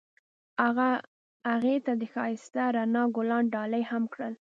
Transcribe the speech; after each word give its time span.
هغه 0.63 0.89
هغې 1.49 1.75
ته 1.85 1.91
د 2.01 2.03
ښایسته 2.13 2.61
رڼا 2.75 3.03
ګلان 3.15 3.43
ډالۍ 3.53 3.83
هم 3.91 4.03
کړل. 4.13 4.33